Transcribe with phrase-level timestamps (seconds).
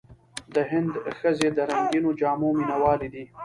[0.55, 3.23] د هند ښځې د رنګینو جامو مینهوالې دي.